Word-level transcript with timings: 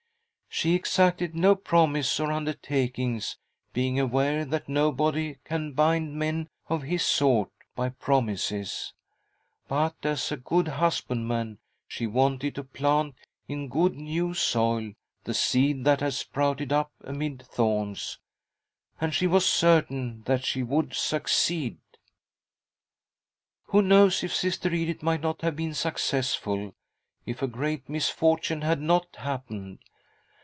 She 0.53 0.75
exacted 0.75 1.33
no 1.33 1.55
promise 1.55 2.19
or 2.19 2.29
undertakings, 2.29 3.37
being 3.71 3.97
aware 3.97 4.43
that 4.43 4.67
nobody 4.67 5.37
can 5.45 5.71
bind 5.71 6.13
men 6.19 6.49
of 6.67 6.83
his 6.83 7.05
sort 7.05 7.49
by 7.73 7.87
promises, 7.87 8.93
but, 9.69 9.95
as 10.03 10.29
a 10.29 10.35
good 10.35 10.67
husbandman, 10.67 11.59
she 11.87 12.05
wanted 12.05 12.55
to 12.55 12.65
plant, 12.65 13.15
in 13.47 13.69
good 13.69 13.95
new 13.95 14.33
soil, 14.33 14.91
the 15.23 15.33
seed 15.33 15.85
that 15.85 16.01
had 16.01 16.15
sprouted 16.15 16.73
up 16.73 16.91
amid 17.01 17.41
thorns— 17.43 18.19
and 19.01 19.13
she 19.13 19.27
was 19.27 19.45
certain 19.45 20.21
that 20.23 20.43
she 20.43 20.63
would 20.63 20.93
succeed."" 20.93 21.77
Who 23.69 23.81
knows 23.81 24.21
if 24.21 24.33
Sister 24.35 24.71
Edith 24.73 25.01
might 25.01 25.21
not 25.21 25.43
have 25.43 25.55
been 25.55 25.73
successful, 25.73 26.75
if 27.25 27.41
a 27.41 27.47
great 27.47 27.87
misfortune 27.87 28.63
had 28.63 28.81
not 28.81 29.15
happened 29.15 29.79